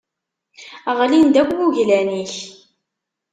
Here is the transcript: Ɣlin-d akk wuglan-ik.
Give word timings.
Ɣlin-d 0.97 1.35
akk 1.41 1.49
wuglan-ik. 1.57 2.35